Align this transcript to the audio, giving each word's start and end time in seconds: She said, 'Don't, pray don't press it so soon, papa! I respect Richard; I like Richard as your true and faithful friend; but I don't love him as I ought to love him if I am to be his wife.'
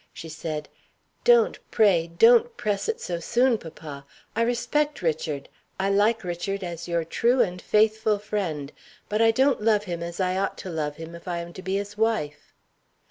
She 0.13 0.29
said, 0.29 0.67
'Don't, 1.23 1.59
pray 1.69 2.09
don't 2.17 2.57
press 2.57 2.89
it 2.89 2.99
so 2.99 3.19
soon, 3.19 3.59
papa! 3.59 4.03
I 4.35 4.41
respect 4.41 5.03
Richard; 5.03 5.47
I 5.79 5.91
like 5.91 6.23
Richard 6.23 6.63
as 6.63 6.87
your 6.87 7.05
true 7.05 7.39
and 7.39 7.61
faithful 7.61 8.17
friend; 8.17 8.71
but 9.09 9.21
I 9.21 9.29
don't 9.29 9.61
love 9.61 9.83
him 9.83 10.01
as 10.01 10.19
I 10.19 10.37
ought 10.37 10.57
to 10.57 10.71
love 10.71 10.95
him 10.95 11.13
if 11.13 11.27
I 11.27 11.37
am 11.37 11.53
to 11.53 11.61
be 11.61 11.75
his 11.75 11.99
wife.' 11.99 12.55